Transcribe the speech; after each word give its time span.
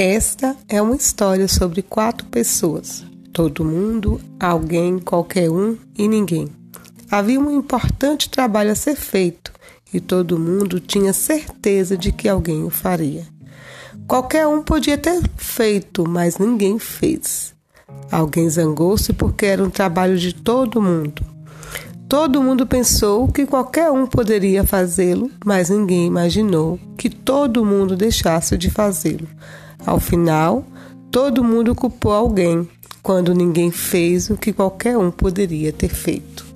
Esta 0.00 0.54
é 0.68 0.80
uma 0.80 0.94
história 0.94 1.48
sobre 1.48 1.82
quatro 1.82 2.24
pessoas: 2.28 3.04
todo 3.32 3.64
mundo, 3.64 4.20
alguém, 4.38 5.00
qualquer 5.00 5.50
um 5.50 5.76
e 5.98 6.06
ninguém. 6.06 6.46
Havia 7.10 7.40
um 7.40 7.50
importante 7.50 8.30
trabalho 8.30 8.70
a 8.70 8.76
ser 8.76 8.94
feito 8.94 9.52
e 9.92 9.98
todo 9.98 10.38
mundo 10.38 10.78
tinha 10.78 11.12
certeza 11.12 11.96
de 11.96 12.12
que 12.12 12.28
alguém 12.28 12.62
o 12.62 12.70
faria. 12.70 13.26
Qualquer 14.06 14.46
um 14.46 14.62
podia 14.62 14.96
ter 14.96 15.20
feito, 15.36 16.08
mas 16.08 16.38
ninguém 16.38 16.78
fez. 16.78 17.52
Alguém 18.08 18.48
zangou-se 18.48 19.12
porque 19.12 19.46
era 19.46 19.64
um 19.64 19.70
trabalho 19.70 20.16
de 20.16 20.32
todo 20.32 20.80
mundo. 20.80 21.26
Todo 22.08 22.40
mundo 22.40 22.68
pensou 22.68 23.26
que 23.26 23.44
qualquer 23.44 23.90
um 23.90 24.06
poderia 24.06 24.62
fazê-lo, 24.62 25.28
mas 25.44 25.70
ninguém 25.70 26.06
imaginou 26.06 26.78
que 26.96 27.10
todo 27.10 27.64
mundo 27.64 27.96
deixasse 27.96 28.56
de 28.56 28.70
fazê-lo. 28.70 29.26
Ao 29.86 30.00
final, 30.00 30.64
todo 31.10 31.44
mundo 31.44 31.74
culpou 31.74 32.12
alguém, 32.12 32.68
quando 33.02 33.34
ninguém 33.34 33.70
fez 33.70 34.30
o 34.30 34.36
que 34.36 34.52
qualquer 34.52 34.98
um 34.98 35.10
poderia 35.10 35.72
ter 35.72 35.88
feito. 35.88 36.47